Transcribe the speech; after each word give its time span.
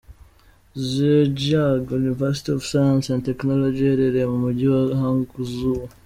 Zhejiang 0.87 1.85
University 1.93 2.51
of 2.55 2.61
Science 2.71 3.05
and 3.13 3.21
Technology 3.29 3.83
iherereye 3.87 4.25
mu 4.31 4.37
mujyi 4.43 4.65
wa 4.73 4.81
Hangzhou. 5.01 5.81